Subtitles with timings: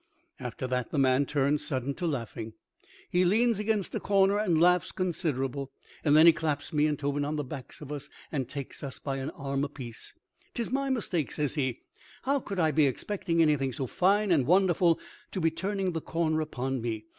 [0.39, 2.53] After that the man turns, sudden, to laughing.
[3.11, 5.71] He leans against a corner and laughs considerable.
[6.03, 9.17] Then he claps me and Tobin on the backs of us and takes us by
[9.17, 10.15] an arm apiece.
[10.55, 11.81] "'Tis my mistake," says he.
[12.23, 14.99] "How could I be expecting anything so fine and wonderful
[15.33, 17.05] to be turning the corner upon me?